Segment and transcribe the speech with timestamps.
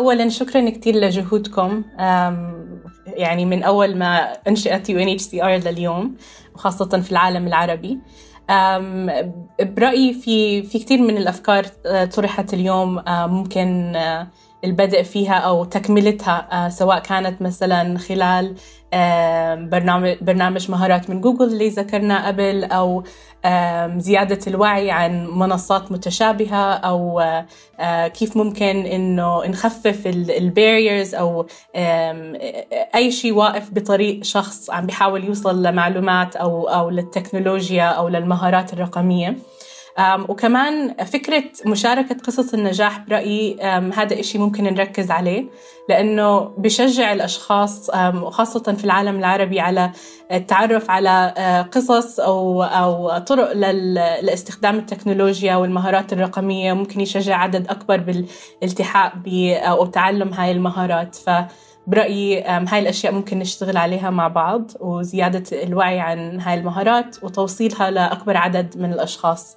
[0.00, 1.84] أولا شكرا كثير لجهودكم
[3.06, 6.16] يعني من أول ما أنشئت UNHCR لليوم
[6.54, 7.98] وخاصة في العالم العربي.
[9.60, 11.64] برأيي في في كثير من الأفكار
[12.14, 14.28] طرحت اليوم ممكن آه،
[14.64, 18.54] البدء فيها أو تكملتها آه، سواء كانت مثلا خلال
[19.70, 23.02] برنامج برنامج مهارات من جوجل اللي ذكرنا قبل أو
[23.98, 27.22] زيادة الوعي عن منصات متشابهة أو
[28.08, 31.46] كيف ممكن إنه نخفف الباريرز أو
[32.94, 39.36] أي شيء واقف بطريق شخص عم بيحاول يوصل لمعلومات أو أو للتكنولوجيا أو للمهارات الرقمية.
[39.98, 43.60] وكمان فكرة مشاركة قصص النجاح برأيي
[43.94, 45.44] هذا إشي ممكن نركز عليه
[45.88, 49.90] لأنه بشجع الأشخاص وخاصة في العالم العربي على
[50.32, 51.34] التعرف على
[51.72, 53.52] قصص أو أو طرق
[54.22, 59.12] لاستخدام التكنولوجيا والمهارات الرقمية ممكن يشجع عدد أكبر بالالتحاق
[59.54, 61.14] أو تعلم هاي المهارات.
[61.14, 61.30] ف
[61.86, 68.36] برأيي هاي الأشياء ممكن نشتغل عليها مع بعض وزيادة الوعي عن هاي المهارات وتوصيلها لأكبر
[68.36, 69.56] عدد من الأشخاص.